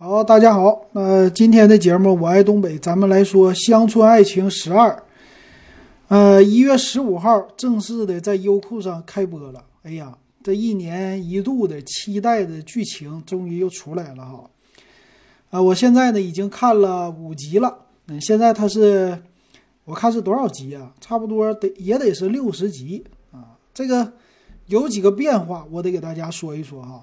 [0.00, 4.90] 好，大家好，那今天的节目我爱东北，咱们来说《乡村爱情十二》。
[6.06, 9.64] 呃，一月十五号正式的在优酷上开播了。
[9.82, 14.48] 哎呀，这一年一度的期待的剧情终于又出来了哈！
[15.50, 17.76] 啊，我现在呢已经看了五集了。
[18.06, 19.20] 嗯，现在它是
[19.84, 20.92] 我看是多少集啊？
[21.00, 23.58] 差不多得也得是六十集啊。
[23.74, 24.12] 这个
[24.66, 27.02] 有几个变化，我得给大家说一说哈。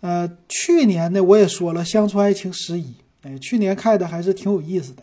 [0.00, 2.84] 呃，去年呢，我也说了《乡村爱情十一》，
[3.22, 5.02] 哎，去年看的还是挺有意思的。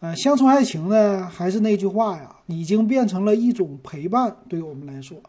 [0.00, 5.20] 呃，乡村爱情呢，还是那句话呀，已经变成了一种陪伴，对我们来说。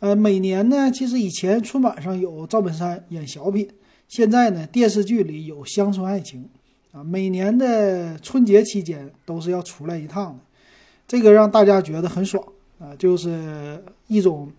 [0.00, 3.68] 呃，每年呢，其实以前春晚上有赵本山演小品，
[4.08, 6.48] 现在呢，电视剧里有乡村爱情，
[6.92, 10.40] 啊，每年的春节期间都是要出来一趟的，
[11.06, 12.44] 这个让大家觉得很爽
[12.78, 14.50] 啊，就是一种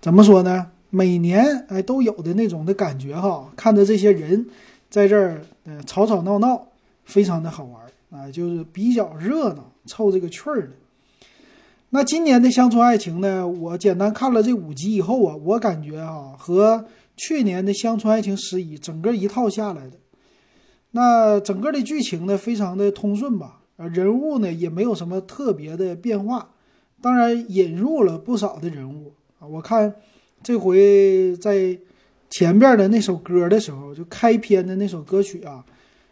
[0.00, 0.68] 怎么说呢？
[0.94, 4.46] 每年哎都有的那种的感觉哈，看着这些人
[4.90, 6.66] 在这儿呃吵吵闹闹，
[7.06, 10.72] 非常的好玩啊，就是比较热闹，凑这个趣儿的。
[11.88, 16.84] 那今年的乡村爱情呢，我简单看了这五集以后啊，我感觉啊和
[17.16, 19.96] 去年的乡村爱情十一整个一套下来的，
[20.90, 26.50] 那整个的剧情呢非常的通顺吧，呃人物呢也没有什么特别的变化，
[27.00, 29.94] 当然引入了不少的人物啊，我看。
[30.42, 31.78] 这回在
[32.30, 35.64] 前边的那首歌的时候，就开篇的那首歌曲啊，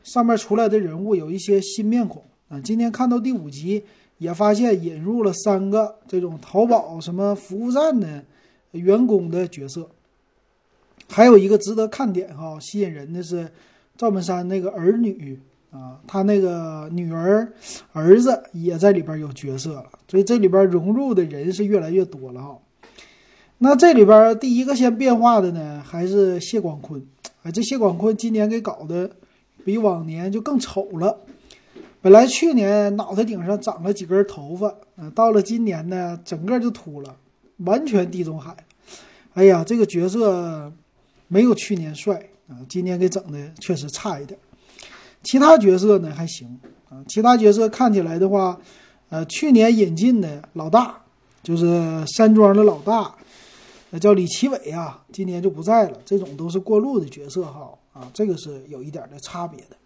[0.05, 2.61] 上面出来的人物有一些新面孔啊。
[2.61, 3.83] 今天看到第五集，
[4.19, 8.23] 也发现引入了三个这种淘宝什么服务站的
[8.73, 9.89] 员工的角色，
[11.09, 13.51] 还有一个值得看点哈，吸引人的是
[13.97, 17.51] 赵本山那个儿女啊，他那个女儿
[17.93, 22.59] 儿子也在里边有角色了，所以这里边融入的人是越来越多了哈。
[23.63, 27.05] 那这里边第一个先变化的呢，还是谢广坤。
[27.43, 29.11] 哎，这谢广坤今年给搞的
[29.67, 31.15] 比往年就更丑了。
[32.01, 37.15] 本来去年脑袋顶上长了几根头发，啊，到了今年呢，整个就秃了，
[37.59, 38.57] 完全地中海。
[39.35, 40.73] 哎呀，这个角色
[41.29, 42.15] 没有去年帅
[42.49, 44.41] 啊，今年给整的确实差一点。
[45.23, 46.59] 其他角色呢还行
[46.89, 48.59] 啊，其他角色看起来的话，
[49.11, 50.99] 呃，去年引进的老大
[51.43, 51.67] 就是
[52.07, 53.15] 山庄的老大。
[53.91, 55.99] 那叫李奇伟啊，今年就不在了。
[56.05, 59.77] 这种都是过路的角色哈啊，这个是有一点的差别的。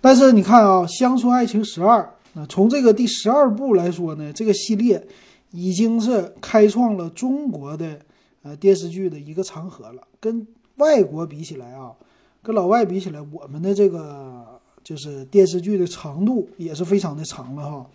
[0.00, 2.00] 但是你看啊，《乡村爱情十二》
[2.34, 5.04] 那从这个第十二部来说呢，这个系列
[5.50, 7.98] 已经是开创了中国的
[8.42, 10.02] 呃电视剧的一个长河了。
[10.20, 10.46] 跟
[10.76, 11.92] 外国比起来啊，
[12.40, 17.86] 跟老外比起来，我们的这个就是电视剧的长度也是非常的长了哈。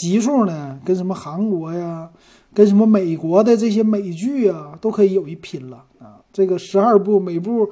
[0.00, 2.08] 集数呢，跟什么韩国呀？
[2.54, 6.18] 跟什么美国的这些美剧啊，都可以有一拼了啊！
[6.32, 7.68] 这个十二部，每部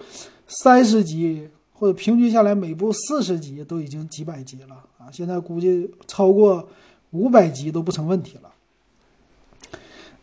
[0.47, 5.09] 三十集，或者平均下来每部四十集，都已经几百集了啊！
[5.11, 6.69] 现在估计超过
[7.11, 8.51] 五百集都不成问题了。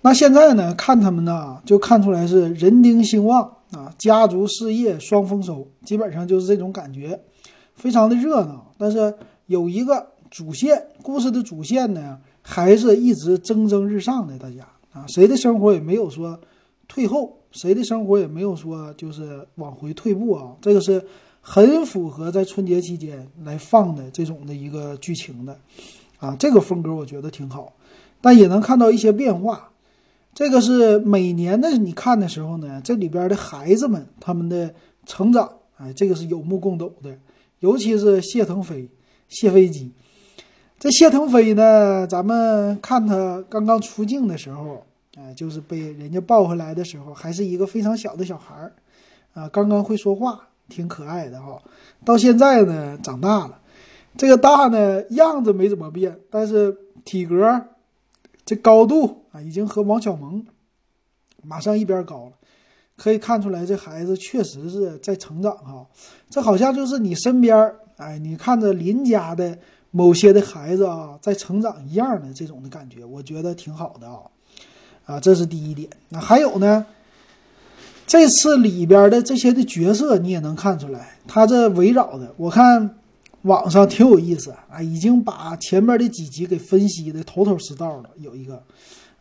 [0.02, 7.20] 那现在呢，看他们呢，就看出来是人丁兴旺啊，家族事业双丰收，基本上就是这种感觉，
[7.74, 8.72] 非常的热闹。
[8.78, 9.14] 但是
[9.47, 12.19] 有一个主线，故事的主线呢？
[12.41, 16.38] 还是一直蒸蒸日上的，大家啊，谁的生活也没有说
[16.88, 20.55] 退后，谁的生活也没有说就是往回退步啊。
[20.59, 21.05] 这个是
[21.39, 25.55] 很符合在春节期间来放的这种的一个剧情的
[26.17, 27.72] 啊，这个风格我觉得挺好，
[28.19, 29.69] 但也能看到一些变化。
[30.33, 34.73] 这个是每年的你看的时候呢，这里边的孩子们他们的
[35.05, 37.16] 成长，哎，这个是有目共睹的，
[37.59, 38.89] 尤其是谢腾飞、
[39.29, 39.91] 谢飞机。
[40.83, 42.05] 这谢腾飞呢？
[42.05, 44.85] 咱们看他刚刚出镜的时候，
[45.16, 48.73] 哎，就是被人家抱回来的时候，还是一个非常小的小孩儿，
[49.33, 51.57] 啊，刚刚会说话，挺可爱的哈。
[52.03, 53.61] 到现在呢，长大了，
[54.17, 57.61] 这个大呢样子没怎么变，但是体格
[58.43, 60.45] 这高度啊，已经和王小蒙
[61.43, 62.33] 马上一边高了，
[62.97, 65.88] 可以看出来这孩子确实是在成长哈。
[66.29, 69.58] 这好像就是你身边儿哎，你看着邻家的。
[69.95, 74.22] 某些的孩子啊，在成长一样的这种的感觉，我觉得挺好的啊，
[75.05, 75.87] 啊，这是第一点。
[76.09, 76.84] 那还有呢，
[78.07, 82.97] 这次里边的这些的角色，你也能看出来，他这围绕的，我看
[83.43, 88.09] 网上挺有意思啊，已经把前面的几集给分析的头头是道了。
[88.17, 88.63] 有一个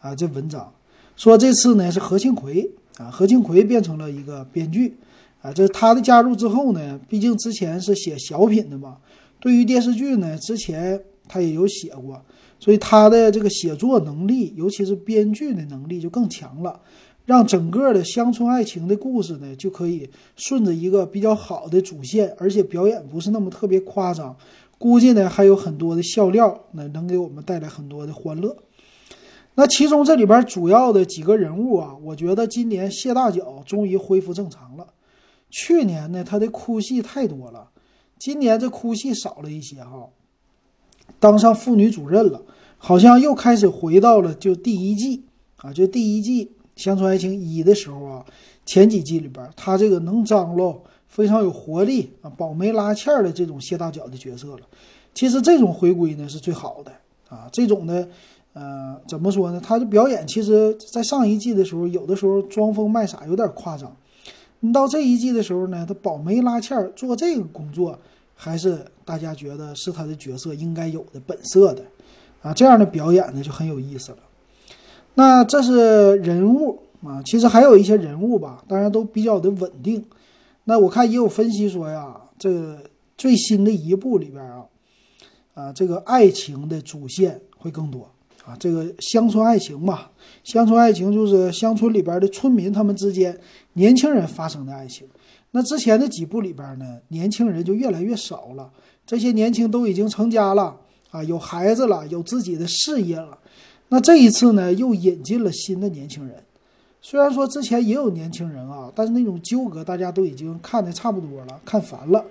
[0.00, 0.72] 啊，这文章
[1.16, 2.66] 说这次呢是何庆魁
[2.96, 4.96] 啊，何庆魁变成了一个编剧
[5.42, 8.96] 啊，这他的加入之后呢，毕竟之前是写小品的嘛。
[9.42, 12.24] 对于电视剧呢，之前他也有写过，
[12.60, 16.80] 所以他的这个写作能力，尤其是编剧的能力就更强了。
[17.24, 24.36] 让整个的乡村爱情的故事呢，就可以顺着一个比较好的主线，而且表演不是那么特别夸张，
[24.78, 28.56] 估计呢还有很多的笑料，那能给我们带来很多的欢乐。
[29.54, 34.86] 那其中这里边主要的几个人物啊，我觉得今年谢大脚终于恢复正常了。
[35.50, 37.68] 去年呢，他的哭戏太多了，
[38.22, 40.08] 今年这哭戏少了一些哈。
[41.19, 42.40] 当上妇女主任了，
[42.78, 45.24] 好像又开始回到了就第一季
[45.56, 46.46] 啊，就第一季
[46.76, 48.24] 《乡村爱情一》的时候啊，
[48.64, 54.60] 前几季里边他这个能张罗、非常有活力啊、保媒拉纤的这种谢大脚的角色了。
[55.12, 56.92] 其实这种回归呢是最好的
[57.28, 58.08] 啊，这种的。
[58.52, 59.60] 呃，怎么说呢？
[59.60, 63.96] 他的表演其实，在上一季的时候，有的时候装疯卖傻，有点夸张。
[64.60, 67.98] 你到这一季的时候呢，他保媒拉纤做这个工作，
[68.44, 71.84] 还是大家觉得是他的角色应该有的本色的
[72.42, 72.52] 啊。
[72.52, 74.18] 这样的表演呢，就很有意思了。
[75.14, 80.04] 那这是人物啊，其实还有一些人物吧，当然都比较的稳定。
[80.64, 82.76] 那我看也有分析说呀，这
[83.16, 84.64] 最新的一部里边啊，
[85.54, 88.10] 啊，这个爱情的主线会更多。
[88.44, 90.08] 啊，这个乡村爱情嘛，
[90.42, 93.38] 乡村爱情就是乡村里边的村民他们之间
[93.74, 95.06] 年轻人发生的爱情。
[95.52, 98.70] 那之前的几部里边呢，年轻人就越来越少了，
[99.06, 100.76] 这些年轻都已经成家了
[101.10, 103.38] 啊，有孩子了，有自己的事业了。
[103.88, 106.43] 那这一次呢，又引进了新的年轻人。
[107.00, 112.25] 虽然说之前也有年轻人啊，但是那种纠葛大家都已经看的差不多了，看烦了。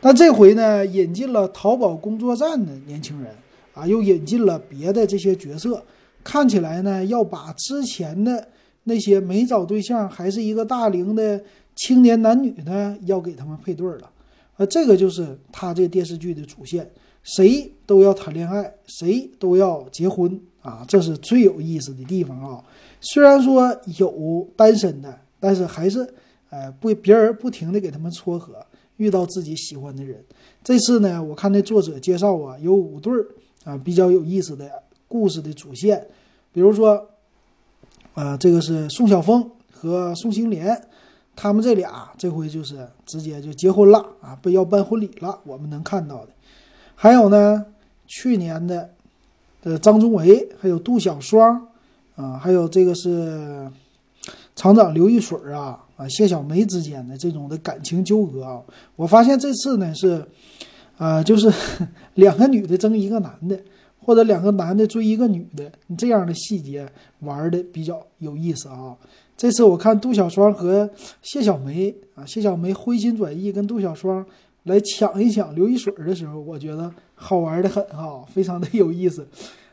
[0.00, 3.34] 但这回呢，引进了淘宝工作站的年轻人。
[3.72, 5.80] 啊，又引进了别的这些角色，
[6.24, 8.48] 看起来呢，要把之前的
[8.82, 11.40] 那些没找对象还是一个大龄的
[11.76, 14.10] 青年男女呢，要给他们配对了。
[14.56, 16.90] 呃，这个就是他这电视剧的主线，
[17.22, 22.62] 谁都要谈恋爱，谁都要结婚啊，这是最有意思的地方啊。
[23.00, 26.06] 虽然说有单身的，但是还是，
[26.50, 28.54] 呃，不，别人不停的给他们撮合，
[28.96, 30.22] 遇到自己喜欢的人。
[30.62, 33.26] 这次呢，我看那作者介绍啊，有五对儿。
[33.62, 34.70] 啊，比较有意思的
[35.06, 36.02] 故事的主线，
[36.50, 37.06] 比如说，
[38.14, 40.82] 啊，这个是宋晓峰和宋青莲，
[41.34, 45.38] 他们这俩这回就是直接就结婚了啊，不要办婚礼了。
[45.44, 46.32] 我们能看到的，
[46.94, 47.66] 还有呢，
[48.06, 48.90] 去年的
[49.62, 51.66] 的张宗维，还有杜小双，
[52.16, 53.70] 啊，还有这个是
[54.54, 58.60] 厂长刘玉水啊，啊，谢小梅之间的这种的感情纠葛啊，
[58.96, 60.24] 我发现这次呢是。
[61.00, 61.50] 啊，就是
[62.16, 63.58] 两个女的争一个男的，
[64.04, 66.86] 或者两个男的追一个女的，你这样的细节
[67.20, 68.94] 玩的比较有意思啊。
[69.40, 70.90] 这次我看杜小双和
[71.22, 74.22] 谢小梅啊，谢小梅回心转意跟杜小双
[74.64, 79.26] 来抢一抢刘一水的时候，我觉得好玩的很哈，非常的有意思。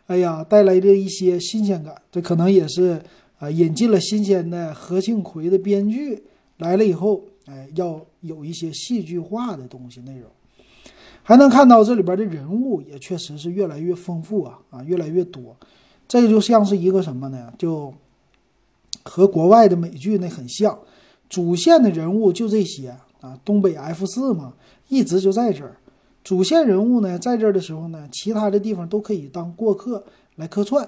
[0.06, 2.98] 哎呀，带来的一些新鲜感，这可能也是
[3.40, 6.24] 啊，引进了新鲜的何庆魁的编剧
[6.60, 10.32] 来了以后，哎，要有一些戏剧化的东西内容。
[11.24, 15.54] 还能看到这里边的人物也确实是越来越丰富啊啊，越来越多。
[16.08, 17.52] 这个就像是一个什么呢？
[17.58, 17.94] 就
[19.08, 20.78] 和国外的美剧那很像，
[21.30, 22.90] 主线的人物就这些
[23.22, 23.40] 啊。
[23.46, 24.54] 东北 F 四嘛，
[24.90, 25.78] 一直就在这儿。
[26.24, 30.04] 主线人物呢，在这儿的时候呢，其他的地方都可以当过客
[30.36, 30.88] 来客串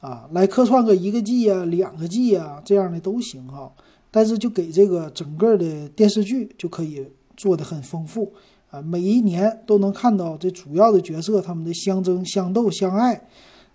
[0.00, 3.70] 啊，来客串个一个季啊、两个季啊这样的都行哈。
[4.10, 7.06] 但是就给这个整个的电视剧就可以
[7.36, 8.32] 做的很丰富。
[8.70, 13.28] 啊，每一年都能看到这主要的角色他们的相争、相斗、相爱，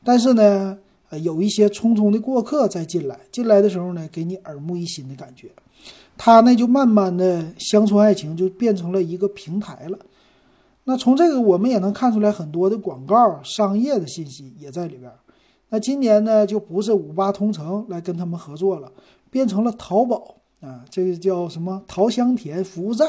[0.04, 0.76] 但是呢，
[1.10, 5.50] 呃，有一些匆匆的过客再进来，进来的时候呢，给你耳目一新的感觉。
[6.18, 9.98] 他呢，就慢慢的乡村爱情就变成了一个平台了。
[10.84, 15.12] 那从这个我们也能看出来，很多的广告、商业的信息也在里边。
[15.70, 18.92] 那今年呢，就不是五八同城来跟他们合作了，
[19.30, 23.08] 变成了淘宝啊，这个叫什么淘香甜服务站。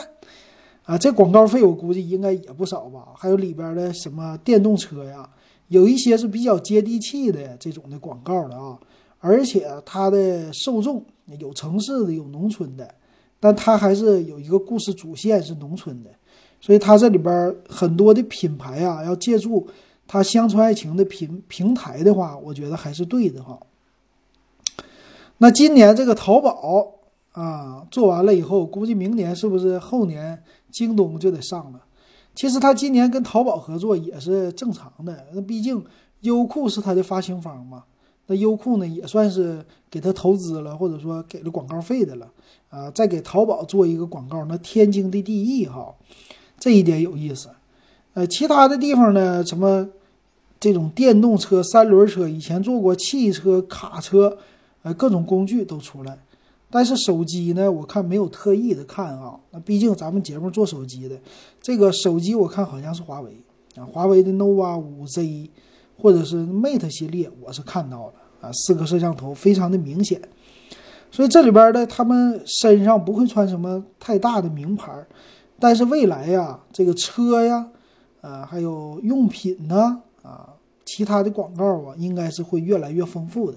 [0.82, 3.08] 啊，这广告费我估计应该也不少吧？
[3.14, 5.28] 还有里边的什么电动车呀，
[5.68, 8.78] 有一些是比较接地气的这种的广告的啊。
[9.20, 11.04] 而且它的受众
[11.40, 12.94] 有城市的，有农村的，
[13.40, 16.10] 但它还是有一个故事主线是农村的，
[16.60, 19.66] 所以它这里边很多的品牌啊，要借助
[20.06, 23.58] 它乡村爱情的平平台的话，我觉得还是对的哈。
[25.38, 26.92] 那今年这个淘宝
[27.32, 30.40] 啊做完了以后，估计明年是不是后年？
[30.70, 31.80] 京东就得上了，
[32.38, 35.84] 其实他今年跟淘宝合作也是正常的，那毕竟
[36.20, 37.82] 优酷是他的发行方嘛，
[38.28, 42.30] 那优酷呢也算是给他投资了，或者说给了广告费的了，
[42.70, 45.92] 啊，再给淘宝做一个广告，那天经的地义哈，
[46.60, 47.48] 这一点有意思。
[48.14, 49.88] 呃，其他的地方呢，什么
[50.60, 54.38] 这种电动车、三轮车，以前做过汽车、卡车，
[54.82, 56.16] 呃，各种工具都出来。
[56.70, 61.18] 但是手机呢，我看没有特意的看啊，那毕竟咱们节目做手机的，
[61.62, 63.40] 这个手机我看好像是华为
[63.76, 65.48] 啊，华为的 nova 5Z
[65.96, 70.20] 或者是 Mate 系列，我是看到了啊，四个摄像头非常的明显。
[71.10, 74.92] 所以这里边的他们身上不会穿什么太大的名牌，
[75.58, 77.66] 但是未来呀，这个车呀，
[78.20, 83.56] 呃，还有用品呢，啊，其他的广告啊，应该是会越来越丰富的。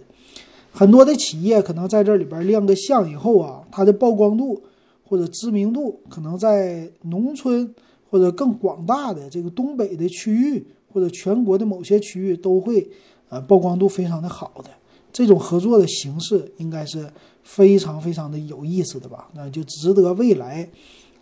[0.74, 4.62] 很多的企业可能在这里边亮个相以后啊，它的曝光度
[5.04, 7.74] 或者知名度，可能在农村
[8.10, 12.90] 或者更广大的这个东北的区域或者全国的某些区域都会，
[13.28, 14.70] 呃，曝光度非常的好的。
[15.12, 17.06] 这种合作的形式应该是
[17.44, 19.28] 非常非常的有意思的吧？
[19.34, 20.68] 那就值得未来，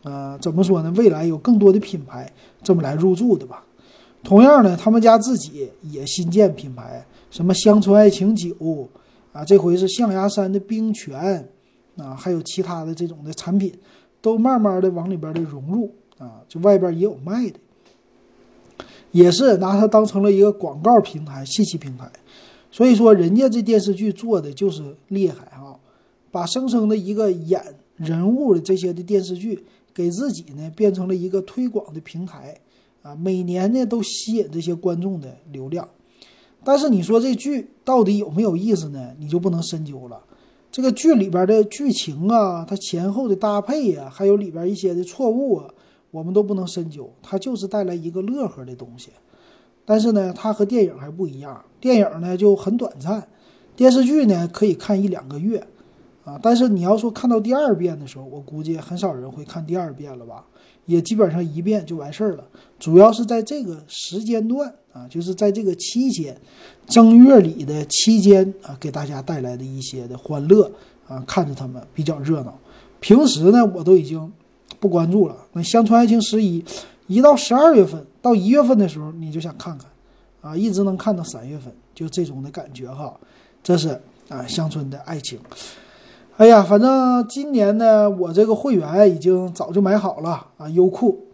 [0.04, 0.94] 呃，怎么说呢？
[0.96, 3.66] 未来有更多的品牌这么来入驻的吧？
[4.24, 8.88] 同样呢，他们家自己也新建品牌，什么乡村爱情酒。
[9.32, 11.48] 啊，这回是象牙山的冰泉，
[11.98, 13.72] 啊，还有其他的这种的产品，
[14.22, 17.60] 都慢慢的往里边的融入啊，就外边也有卖的，
[19.12, 22.12] 也是拿它当成了一个广告平台、信息平台。
[22.72, 25.78] 所以说，人家这电视剧做的就是厉害啊，
[26.32, 27.62] 把生生的一个演
[27.98, 32.56] 人物的这些的电视剧，给自己呢变成了一个推广的平台
[33.02, 35.88] 啊，每年呢都吸引这些观众的流量。
[36.64, 39.14] 但是你说这剧到底有没有意思呢？
[39.18, 40.20] 你就不能深究了。
[40.72, 45.66] 这个剧里边的剧情啊，它前后的搭配呀，还有里边一些的错误啊，
[46.12, 47.12] 我们都不能深究。
[47.24, 49.10] 它就是带来一个乐呵的东西。
[49.86, 51.64] 但是呢，它和电影还不一样。
[51.80, 53.26] 电影呢就很短暂，
[53.76, 55.66] 电视剧呢可以看一两个月
[56.24, 56.38] 啊。
[56.44, 60.46] 但是你要说看到第二遍的时候，我估计很少人会看第二遍了吧？
[60.86, 62.44] 也基本上一遍就完事儿了。
[62.78, 64.76] 主要是在这个时间段。
[65.00, 66.36] 啊，就是在这个期间，
[66.86, 70.70] 正月里的期间啊，给大家带来的一些的欢乐
[71.08, 72.58] 啊，看着他们比较热闹。
[73.00, 74.30] 平时呢，我都已经
[74.80, 75.38] 不关注了。
[75.54, 76.62] 那《乡村爱情十一》，
[77.08, 79.88] 一到十二月份到一月份的时候，你就想看看，
[80.42, 83.18] 啊，一直能看到三月份，就这种的感觉哈。
[83.64, 83.90] 这是
[84.28, 85.40] 啊，乡村的爱情。
[86.36, 91.26] 哎呀，反正今年呢，我这个会员已经早就买好了啊，优酷。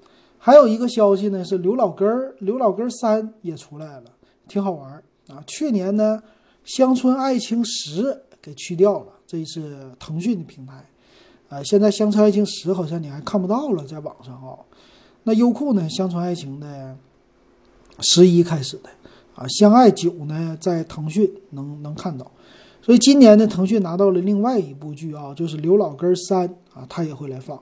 [0.45, 4.03] 还有一个消息呢，是刘老根儿，刘老根儿三也出来了，
[4.47, 5.43] 挺好玩儿啊。
[5.47, 6.21] 去年呢，
[6.63, 10.87] 乡村爱情十给去掉了，这是腾讯的平台，
[11.49, 14.55] 啊，现在乡村爱情十好像你还看不到了，在网上啊。
[15.23, 16.95] 那优酷呢，乡村爱情的
[18.01, 18.89] 十一开始的
[19.33, 22.31] 啊，相爱九呢，在腾讯能能看到，
[22.83, 27.59] 所以今年呢，腾讯拿到了另外一部剧啊，就是刘老根儿三啊，他也会来放。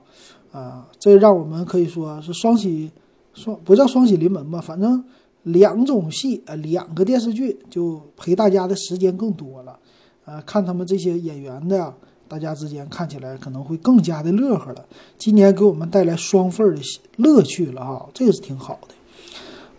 [0.54, 2.88] 啊，这让我们可以说是双喜，
[3.32, 5.04] 双不叫双喜临门吧，反正
[5.42, 9.76] 两种戏，呃，两个电视剧就陪大家的时间更多了，
[10.24, 11.92] 呃，看他们这些演员的，
[12.28, 14.86] 大家之间看起来可能会更加的乐呵了。
[15.18, 16.80] 今年给我们带来双份的
[17.16, 18.94] 乐趣了哈，这个是挺好的。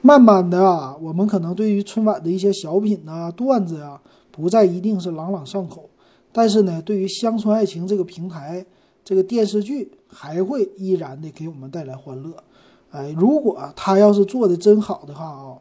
[0.01, 5.89] 慢慢的啊，我们可能对于春晚的一些小品呐、段子啊，不再一定是朗朗上口，
[6.33, 8.65] 但是呢，对于乡村爱情这个平台。
[9.05, 12.35] 这个电视剧还会依然的给我们带来欢乐，
[12.89, 15.55] 哎，如果他要是做的真好的话啊，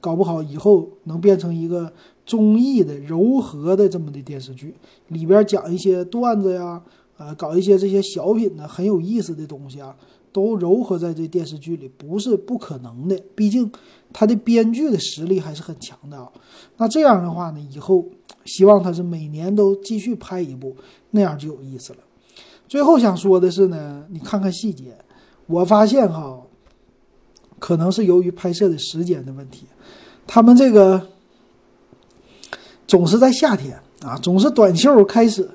[0.00, 1.92] 搞不好以后能变成一个
[2.24, 4.72] 综艺的柔和的这么的电视剧，
[5.08, 6.80] 里边讲一些段子呀，
[7.16, 9.96] 呃，搞一些这些小品呢，很有意思的东西啊，
[10.30, 13.20] 都糅合在这电视剧里，不是不可能的。
[13.34, 13.68] 毕竟
[14.12, 16.30] 他的编剧的实力还是很强的啊。
[16.76, 18.04] 那这样的话呢，以后
[18.44, 20.76] 希望他是每年都继续拍一部，
[21.10, 21.98] 那样就有意思了。
[22.72, 24.96] 最后想说的是呢，你看看细节，
[25.44, 26.40] 我发现哈，
[27.58, 29.66] 可能是由于拍摄的时间的问题，
[30.26, 31.06] 他们这个
[32.86, 35.50] 总是在夏天啊，总是短袖开始，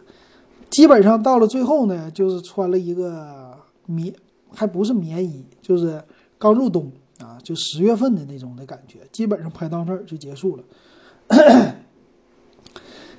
[0.69, 3.51] 基本上到了最后呢，就是穿了一个
[3.87, 4.13] 棉，
[4.53, 5.99] 还不是棉衣，就是
[6.37, 10.63] 刚入冬啊，就十月份的那种的感觉，基本上拍到那儿就结束了。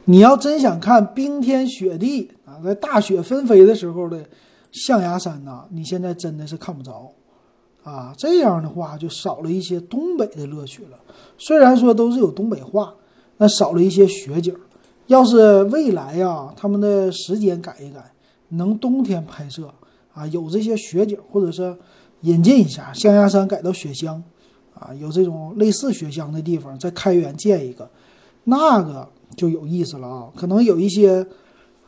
[0.05, 2.31] 你要真想看冰天雪地
[2.63, 4.25] 在大雪纷飞的时候的
[4.73, 7.11] 象牙山呐，你现在真的是看不着，
[7.83, 10.99] 啊，这样的话就少了一些东北的乐趣了。
[11.39, 12.95] 虽然说都是有东北话，
[13.37, 14.55] 那少了一些雪景。
[15.07, 18.13] 要是未来呀，他们的时间改一改，
[18.49, 19.73] 能冬天拍摄
[20.13, 21.77] 啊，有这些雪景，或者是
[22.21, 24.23] 引进一下象牙山改到雪乡，
[24.75, 27.91] 啊，有这种类似雪乡的地方，在开元建一个，
[28.45, 29.09] 那个。
[29.37, 31.25] 就有意思了啊，可能有一些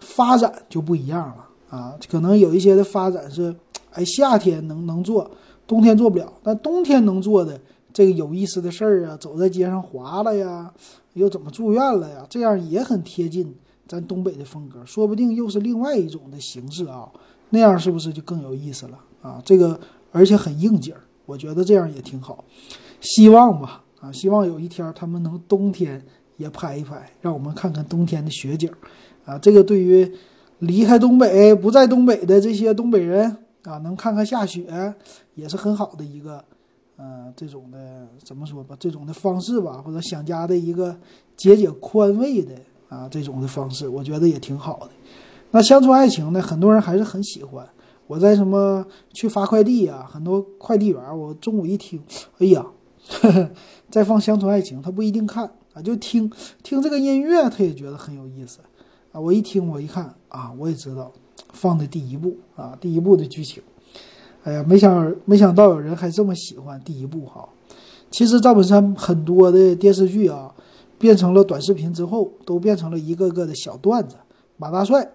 [0.01, 3.55] 发展就不一样了啊，可能有一些的发展是，
[3.93, 5.31] 哎，夏天能能做，
[5.67, 7.61] 冬天做不了，但冬天能做的
[7.93, 10.73] 这个有意思的事儿啊，走在街上滑了呀，
[11.15, 13.55] 又怎么住院了呀，这样也很贴近
[13.87, 17.09] 咱东北的风格，说不定又是另外一种的形式啊，
[17.51, 19.41] 那样是不是就更有意思了啊？
[19.45, 19.79] 这个
[20.13, 20.95] 而且很应景，
[21.27, 22.45] 我觉得这样也挺好。
[23.01, 26.05] 希望吧，啊，希望有一天他们能冬天
[26.37, 28.71] 也拍一拍，让我们看看冬天的雪景，
[29.31, 30.11] 啊，这个对于
[30.59, 34.95] 离开东北不在东北的这些东北人啊，能看看下雪
[35.37, 36.45] 也是很好的一个。
[36.97, 38.77] 呃，这种的怎么说吧？
[38.79, 40.95] 这种的方式吧，或者想家的一个
[41.35, 42.53] 解解宽慰的
[42.91, 44.91] 啊，这种的方式，我觉得也挺好的。
[45.53, 47.67] 那乡村爱情呢，很多人还是很喜欢。
[48.07, 48.85] 我在什么
[49.15, 52.03] 去发快递呀，很多快递员，我中午一听，
[52.39, 52.67] 哎呀，
[53.89, 56.31] 在放乡村爱情，他不一定看啊，就听
[56.63, 58.59] 听这个音乐，他也觉得很有意思
[59.13, 59.21] 啊。
[59.21, 61.11] 我一听，我一看啊，我也知道
[61.53, 63.63] 放的第一部啊，第一部的剧情。
[64.45, 67.49] 哎呀，没想没想到有人还这么喜欢第一部哈。
[68.11, 70.55] 其实赵本山很多的电视剧啊，
[70.99, 74.17] 变成了短视频之后，都变成了一个个的小段子。
[74.57, 75.11] 马大帅，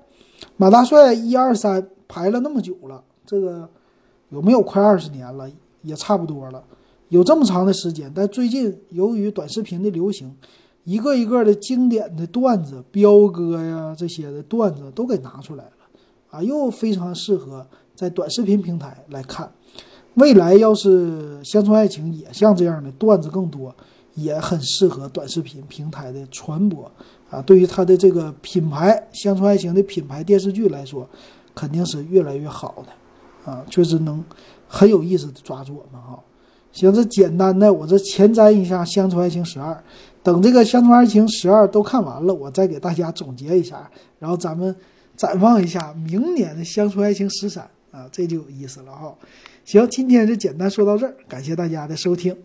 [0.57, 3.69] 马大帅一二三排了那么久了，这个
[4.29, 5.49] 有没有快二十年了？
[5.81, 6.63] 也差不多了，
[7.09, 8.11] 有这么长的时间。
[8.15, 10.35] 但最近由于短视频的流行，
[10.85, 15.71] 一个一个的经典的段子，彪哥呀这些的段子都给拿出来了，
[16.29, 17.65] 啊，又非常适合。
[17.95, 19.49] 在短视频平台来看，
[20.15, 23.73] 未来要是乡村爱情也像这样的段子更多，
[24.15, 26.91] 也很适合短视频平台的传播
[27.29, 27.41] 啊。
[27.41, 31.09] 对于它的这个品牌乡村爱情的品牌电视剧来说，
[31.55, 34.21] 肯定是越来越好的啊，确实能
[34.67, 36.19] 很有意思的抓住我们哈。
[36.73, 39.81] 行，这简单的我这前瞻一下乡村爱情十二，
[40.25, 44.75] 等这个乡村爱情十二都看完了，我再给大家总结一下，然后咱们
[45.15, 47.63] 展望一下明年的乡村爱情十三。
[47.91, 49.15] 啊，这就有意思了哈。
[49.63, 52.35] 行，今天就简单说到这儿，感谢大家的收听。